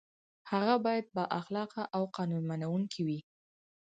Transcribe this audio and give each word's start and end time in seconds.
هغه 0.51 0.75
باید 0.85 1.05
با 1.15 1.23
اخلاقه 1.39 1.81
او 1.95 2.03
قانون 2.15 2.43
منونکی 2.49 3.01
وي. 3.07 3.19